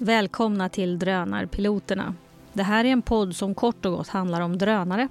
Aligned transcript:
Välkomna 0.00 0.68
till 0.68 0.98
Drönarpiloterna. 0.98 2.14
Det 2.52 2.62
här 2.62 2.84
är 2.84 2.88
en 2.88 3.02
podd 3.02 3.36
som 3.36 3.54
kort 3.54 3.86
och 3.86 3.92
gott 3.92 4.08
handlar 4.08 4.40
om 4.40 4.58
drönare. 4.58 5.08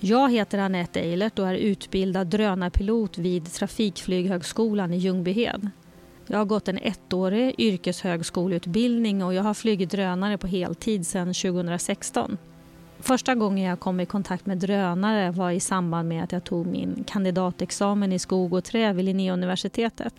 Jag 0.00 0.32
heter 0.32 0.58
Anette 0.58 1.00
Eilert 1.00 1.38
och 1.38 1.48
är 1.48 1.54
utbildad 1.54 2.26
drönarpilot 2.26 3.18
vid 3.18 3.52
Trafikflyghögskolan 3.52 4.92
i 4.92 4.96
Ljungbyhed. 4.96 5.70
Jag 6.26 6.38
har 6.38 6.44
gått 6.44 6.68
en 6.68 6.78
ettårig 6.78 7.54
yrkeshögskoleutbildning 7.58 9.24
och 9.24 9.34
jag 9.34 9.42
har 9.42 9.54
flugit 9.54 9.90
drönare 9.90 10.38
på 10.38 10.46
heltid 10.46 11.06
sedan 11.06 11.34
2016. 11.34 12.36
Första 12.98 13.34
gången 13.34 13.64
jag 13.64 13.80
kom 13.80 14.00
i 14.00 14.06
kontakt 14.06 14.46
med 14.46 14.58
drönare 14.58 15.30
var 15.30 15.50
i 15.50 15.60
samband 15.60 16.08
med 16.08 16.24
att 16.24 16.32
jag 16.32 16.44
tog 16.44 16.66
min 16.66 17.04
kandidatexamen 17.06 18.12
i 18.12 18.18
skog 18.18 18.52
och 18.52 18.64
trä 18.64 18.92
vid 18.92 19.04
Linnéuniversitetet. 19.04 20.14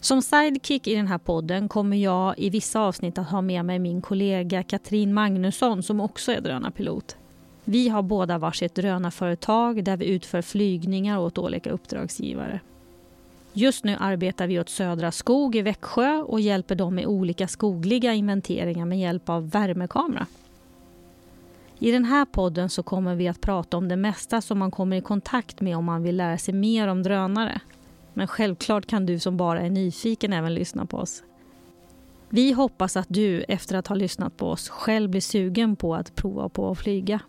Som 0.00 0.22
sidekick 0.22 0.86
i 0.86 0.94
den 0.94 1.06
här 1.06 1.18
podden 1.18 1.68
kommer 1.68 1.96
jag 1.96 2.38
i 2.38 2.50
vissa 2.50 2.80
avsnitt 2.80 3.18
att 3.18 3.30
ha 3.30 3.40
med 3.40 3.64
mig 3.64 3.78
min 3.78 4.00
kollega 4.00 4.62
Katrin 4.62 5.14
Magnusson 5.14 5.82
som 5.82 6.00
också 6.00 6.32
är 6.32 6.40
drönarpilot. 6.40 7.16
Vi 7.64 7.88
har 7.88 8.02
båda 8.02 8.38
varsitt 8.38 8.74
drönarföretag 8.74 9.84
där 9.84 9.96
vi 9.96 10.06
utför 10.06 10.42
flygningar 10.42 11.18
åt 11.18 11.38
olika 11.38 11.70
uppdragsgivare. 11.70 12.60
Just 13.52 13.84
nu 13.84 13.96
arbetar 14.00 14.46
vi 14.46 14.60
åt 14.60 14.68
Södra 14.68 15.12
Skog 15.12 15.56
i 15.56 15.62
Växjö 15.62 16.16
och 16.18 16.40
hjälper 16.40 16.74
dem 16.74 16.94
med 16.94 17.06
olika 17.06 17.48
skogliga 17.48 18.14
inventeringar 18.14 18.84
med 18.84 19.00
hjälp 19.00 19.28
av 19.28 19.50
värmekamera. 19.50 20.26
I 21.78 21.90
den 21.90 22.04
här 22.04 22.24
podden 22.24 22.68
så 22.68 22.82
kommer 22.82 23.14
vi 23.14 23.28
att 23.28 23.40
prata 23.40 23.76
om 23.76 23.88
det 23.88 23.96
mesta 23.96 24.40
som 24.40 24.58
man 24.58 24.70
kommer 24.70 24.96
i 24.96 25.00
kontakt 25.00 25.60
med 25.60 25.76
om 25.76 25.84
man 25.84 26.02
vill 26.02 26.16
lära 26.16 26.38
sig 26.38 26.54
mer 26.54 26.88
om 26.88 27.02
drönare. 27.02 27.60
Men 28.18 28.26
självklart 28.26 28.86
kan 28.86 29.06
du 29.06 29.18
som 29.18 29.36
bara 29.36 29.60
är 29.60 29.70
nyfiken 29.70 30.32
även 30.32 30.54
lyssna 30.54 30.86
på 30.86 30.96
oss. 30.96 31.22
Vi 32.28 32.52
hoppas 32.52 32.96
att 32.96 33.06
du 33.08 33.42
efter 33.42 33.76
att 33.76 33.86
ha 33.86 33.96
lyssnat 33.96 34.36
på 34.36 34.50
oss 34.50 34.68
själv 34.68 35.10
blir 35.10 35.20
sugen 35.20 35.76
på 35.76 35.94
att 35.94 36.14
prova 36.14 36.48
på 36.48 36.70
att 36.70 36.78
flyga. 36.78 37.20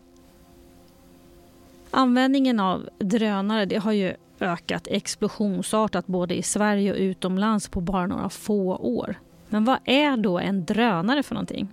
Användningen 1.91 2.59
av 2.59 2.89
drönare 2.99 3.65
det 3.65 3.77
har 3.77 3.91
ju 3.91 4.13
ökat 4.39 4.87
explosionsartat 4.87 6.07
både 6.07 6.35
i 6.35 6.43
Sverige 6.43 6.91
och 6.91 6.97
utomlands 6.97 7.67
på 7.67 7.81
bara 7.81 8.07
några 8.07 8.29
få 8.29 8.75
år. 8.75 9.15
Men 9.49 9.65
vad 9.65 9.79
är 9.85 10.17
då 10.17 10.39
en 10.39 10.65
drönare 10.65 11.23
för 11.23 11.35
någonting? 11.35 11.67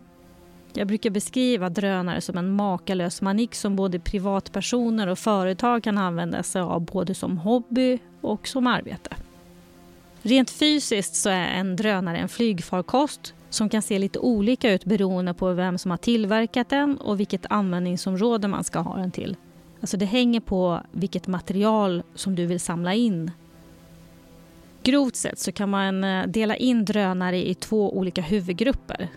Jag 0.76 0.86
brukar 0.86 1.10
beskriva 1.10 1.68
drönare 1.68 2.20
som 2.20 2.38
en 2.38 2.52
makalös 2.52 3.22
manik 3.22 3.54
som 3.54 3.76
både 3.76 3.98
privatpersoner 3.98 5.06
och 5.06 5.18
företag 5.18 5.82
kan 5.82 5.98
använda 5.98 6.42
sig 6.42 6.62
av 6.62 6.80
både 6.80 7.14
som 7.14 7.38
hobby 7.38 7.98
och 8.20 8.48
som 8.48 8.66
arbete. 8.66 9.10
Rent 10.22 10.50
fysiskt 10.50 11.14
så 11.14 11.28
är 11.28 11.48
en 11.48 11.76
drönare 11.76 12.16
en 12.16 12.28
flygfarkost 12.28 13.34
som 13.50 13.68
kan 13.68 13.82
se 13.82 13.98
lite 13.98 14.18
olika 14.18 14.72
ut 14.72 14.84
beroende 14.84 15.34
på 15.34 15.52
vem 15.52 15.78
som 15.78 15.90
har 15.90 15.98
tillverkat 15.98 16.68
den 16.68 16.96
och 16.96 17.20
vilket 17.20 17.46
användningsområde 17.50 18.48
man 18.48 18.64
ska 18.64 18.78
ha 18.78 18.96
den 18.96 19.10
till. 19.10 19.36
Alltså 19.80 19.96
det 19.96 20.06
hänger 20.06 20.40
på 20.40 20.80
vilket 20.92 21.26
material 21.26 22.02
som 22.14 22.34
du 22.34 22.46
vill 22.46 22.60
samla 22.60 22.94
in. 22.94 23.30
Grovt 24.82 25.16
sett 25.16 25.38
så 25.38 25.52
kan 25.52 25.70
man 25.70 26.04
eh, 26.04 26.26
dela 26.26 26.56
in 26.56 26.84
drönare 26.84 27.48
i 27.48 27.54
två 27.54 27.96
olika 27.96 28.22
huvudgrupper. 28.22 29.08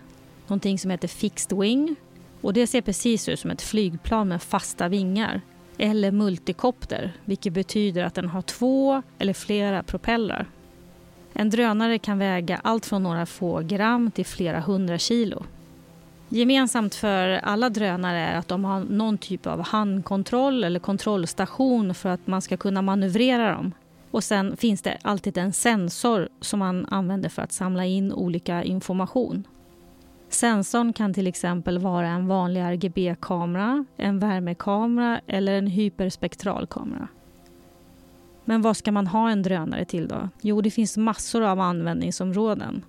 Någonting 0.50 0.78
som 0.78 0.90
heter 0.90 1.08
fixed 1.08 1.58
wing 1.58 1.96
och 2.40 2.52
det 2.52 2.66
ser 2.66 2.80
precis 2.80 3.28
ut 3.28 3.40
som 3.40 3.50
ett 3.50 3.62
flygplan 3.62 4.28
med 4.28 4.42
fasta 4.42 4.88
vingar. 4.88 5.40
Eller 5.78 6.10
multikopter, 6.10 7.12
vilket 7.24 7.52
betyder 7.52 8.04
att 8.04 8.14
den 8.14 8.28
har 8.28 8.42
två 8.42 9.02
eller 9.18 9.32
flera 9.32 9.82
propellrar. 9.82 10.46
En 11.32 11.50
drönare 11.50 11.98
kan 11.98 12.18
väga 12.18 12.60
allt 12.64 12.86
från 12.86 13.02
några 13.02 13.26
få 13.26 13.60
gram 13.60 14.10
till 14.10 14.26
flera 14.26 14.60
hundra 14.60 14.98
kilo. 14.98 15.44
Gemensamt 16.28 16.94
för 16.94 17.28
alla 17.28 17.70
drönare 17.70 18.18
är 18.18 18.38
att 18.38 18.48
de 18.48 18.64
har 18.64 18.80
någon 18.80 19.18
typ 19.18 19.46
av 19.46 19.62
handkontroll 19.62 20.64
eller 20.64 20.80
kontrollstation 20.80 21.94
för 21.94 22.08
att 22.08 22.26
man 22.26 22.42
ska 22.42 22.56
kunna 22.56 22.82
manövrera 22.82 23.52
dem. 23.52 23.72
Och 24.10 24.24
sen 24.24 24.56
finns 24.56 24.82
det 24.82 24.98
alltid 25.02 25.38
en 25.38 25.52
sensor 25.52 26.28
som 26.40 26.58
man 26.58 26.86
använder 26.86 27.28
för 27.28 27.42
att 27.42 27.52
samla 27.52 27.84
in 27.84 28.12
olika 28.12 28.62
information. 28.62 29.46
Sensorn 30.30 30.92
kan 30.92 31.14
till 31.14 31.26
exempel 31.26 31.78
vara 31.78 32.08
en 32.08 32.26
vanlig 32.26 32.60
RGB-kamera, 32.60 33.84
en 33.96 34.18
värmekamera 34.18 35.20
eller 35.26 35.52
en 35.52 35.66
hyperspektralkamera. 35.66 37.08
Men 38.44 38.62
vad 38.62 38.76
ska 38.76 38.92
man 38.92 39.06
ha 39.06 39.30
en 39.30 39.42
drönare 39.42 39.84
till 39.84 40.08
då? 40.08 40.28
Jo, 40.40 40.60
det 40.60 40.70
finns 40.70 40.96
massor 40.96 41.42
av 41.42 41.60
användningsområden. 41.60 42.84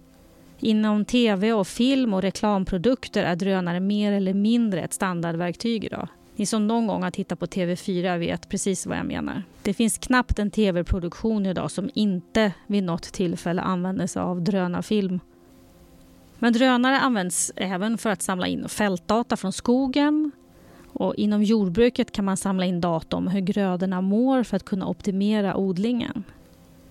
Inom 0.60 1.06
tv 1.06 1.54
och 1.54 1.68
film 1.68 2.14
och 2.14 2.22
reklamprodukter 2.22 3.24
är 3.24 3.36
drönare 3.36 3.80
mer 3.80 4.12
eller 4.12 4.34
mindre 4.34 4.82
ett 4.82 4.94
standardverktyg 4.94 5.84
idag. 5.84 6.08
Ni 6.36 6.46
som 6.46 6.68
någon 6.68 6.88
gång 6.88 7.04
har 7.04 7.12
tittat 7.12 7.40
på 7.40 7.46
TV4 7.46 8.18
vet 8.18 8.50
precis 8.50 8.86
vad 8.86 8.98
jag 8.98 9.06
menar. 9.06 9.44
Det 9.62 9.74
finns 9.74 9.98
knappt 9.98 10.40
en 10.40 10.52
tv-produktion 10.52 11.46
idag 11.46 11.72
som 11.72 11.90
inte 11.94 12.54
vid 12.68 12.84
något 12.84 13.04
tillfälle 13.04 13.62
använder 13.62 14.08
sig 14.08 14.22
av 14.22 14.42
drönarfilm. 14.42 15.20
Men 16.44 16.54
drönare 16.54 17.00
används 17.00 17.52
även 17.56 17.98
för 17.98 18.10
att 18.10 18.22
samla 18.22 18.48
in 18.48 18.70
fältdata 18.70 19.38
från 19.38 19.54
skogen. 19.54 20.32
Och 20.88 21.16
inom 21.16 21.44
jordbruket 21.44 22.12
kan 22.12 22.26
man 22.26 22.38
samla 22.38 22.66
in 22.66 22.82
data 22.82 23.18
om 23.18 23.28
hur 23.28 23.40
grödorna 23.40 24.02
mår 24.02 24.44
för 24.44 24.56
att 24.56 24.66
kunna 24.66 24.88
optimera 24.88 25.56
odlingen. 25.56 26.24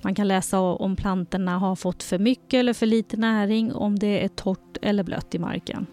Man 0.02 0.14
kan 0.14 0.28
läsa 0.28 0.60
om 0.60 0.96
plantorna 0.96 1.58
har 1.58 1.76
fått 1.76 2.02
för 2.02 2.18
mycket 2.18 2.58
eller 2.58 2.72
för 2.72 2.86
lite 2.86 3.16
näring, 3.16 3.72
om 3.72 3.98
det 3.98 4.24
är 4.24 4.28
torrt 4.28 4.76
eller 4.82 5.02
blött 5.02 5.34
i 5.34 5.38
marken. 5.38 5.86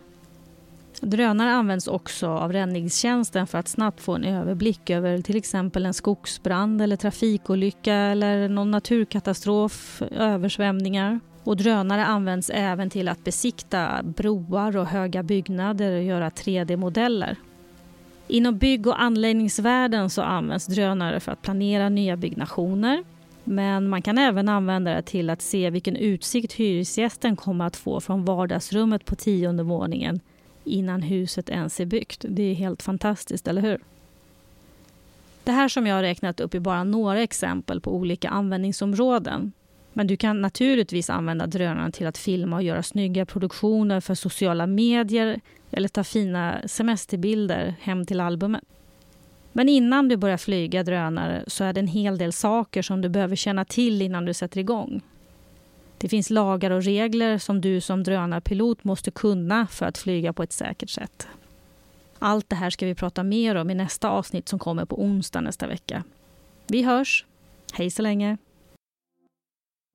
Drönare 1.02 1.52
används 1.52 1.88
också 1.88 2.28
av 2.28 2.54
räddningstjänsten 2.54 3.48
för 3.48 3.58
att 3.58 3.68
snabbt 3.68 4.02
få 4.02 4.16
en 4.16 4.24
överblick 4.24 4.90
över 4.90 5.22
till 5.22 5.38
exempel 5.38 5.86
en 5.86 5.94
skogsbrand 5.94 6.82
eller 6.82 6.96
trafikolycka 6.96 7.94
eller 7.94 8.50
någon 8.50 8.72
naturkatastrof, 8.72 10.02
översvämningar. 10.12 11.20
Och 11.48 11.58
drönare 11.58 12.06
används 12.06 12.52
även 12.54 12.90
till 12.90 13.08
att 13.08 13.24
besikta 13.24 14.04
broar 14.04 14.78
och 14.78 14.86
höga 14.86 15.24
byggnader 15.24 15.96
och 15.96 16.04
göra 16.04 16.30
3D-modeller. 16.30 17.36
Inom 18.28 18.58
bygg 18.58 18.88
och 18.88 19.02
anläggningsvärlden 19.02 20.10
så 20.10 20.22
används 20.22 20.66
drönare 20.66 21.20
för 21.20 21.32
att 21.32 21.42
planera 21.42 21.90
nya 21.90 22.18
byggnationer, 22.18 23.04
men 23.44 23.90
man 23.90 24.02
kan 24.02 24.18
även 24.18 24.50
använda 24.50 24.94
det 24.94 25.02
till 25.02 25.30
att 25.30 25.42
se 25.42 25.70
vilken 25.70 25.96
utsikt 25.96 26.54
hyresgästen 26.54 27.36
kommer 27.36 27.66
att 27.66 27.76
få 27.76 28.00
från 28.02 28.26
vardagsrummet 28.26 29.06
på 29.06 29.16
tionde 29.16 29.64
våningen 29.64 30.20
innan 30.64 31.02
huset 31.02 31.50
ens 31.50 31.80
är 31.80 31.86
byggt. 31.86 32.26
Det 32.30 32.44
är 32.44 32.54
helt 32.54 32.84
fantastiskt, 32.84 33.48
eller 33.48 33.62
hur? 33.62 33.80
Det 35.44 35.52
här 35.52 35.68
som 35.68 35.88
jag 35.88 35.96
har 35.96 36.04
räknat 36.04 36.40
upp 36.40 36.54
är 36.54 36.60
bara 36.60 36.84
några 36.84 37.22
exempel 37.22 37.82
på 37.82 37.96
olika 37.96 38.30
användningsområden. 38.30 39.52
Men 39.98 40.08
du 40.08 40.18
kan 40.18 40.42
naturligtvis 40.42 41.10
använda 41.10 41.48
drönaren 41.48 41.92
till 41.92 42.08
att 42.08 42.18
filma 42.18 42.56
och 42.56 42.64
göra 42.64 42.84
snygga 42.84 43.26
produktioner 43.26 44.00
för 44.00 44.16
sociala 44.16 44.68
medier 44.68 45.42
eller 45.72 45.88
ta 45.88 46.04
fina 46.04 46.62
semesterbilder 46.66 47.76
hem 47.82 48.06
till 48.06 48.20
albumet. 48.20 48.64
Men 49.52 49.70
innan 49.70 50.08
du 50.08 50.18
börjar 50.18 50.38
flyga 50.38 50.84
drönare 50.84 51.44
så 51.48 51.64
är 51.64 51.74
det 51.74 51.80
en 51.80 51.88
hel 51.88 52.18
del 52.18 52.34
saker 52.34 52.82
som 52.82 53.02
du 53.02 53.10
behöver 53.10 53.36
känna 53.36 53.66
till 53.66 54.02
innan 54.02 54.26
du 54.26 54.34
sätter 54.34 54.60
igång. 54.60 55.02
Det 55.98 56.10
finns 56.10 56.30
lagar 56.30 56.72
och 56.72 56.84
regler 56.84 57.38
som 57.38 57.62
du 57.62 57.82
som 57.82 58.04
drönarpilot 58.04 58.84
måste 58.84 59.12
kunna 59.12 59.68
för 59.68 59.86
att 59.86 59.98
flyga 59.98 60.34
på 60.34 60.44
ett 60.44 60.54
säkert 60.54 60.90
sätt. 60.90 61.28
Allt 62.20 62.50
det 62.50 62.56
här 62.56 62.70
ska 62.70 62.86
vi 62.86 62.96
prata 62.96 63.24
mer 63.24 63.56
om 63.56 63.70
i 63.70 63.76
nästa 63.76 64.10
avsnitt 64.10 64.50
som 64.50 64.60
kommer 64.60 64.86
på 64.86 65.02
onsdag 65.02 65.42
nästa 65.42 65.68
vecka. 65.68 66.04
Vi 66.68 66.84
hörs! 66.84 67.26
Hej 67.74 67.92
så 67.92 68.02
länge! 68.02 68.38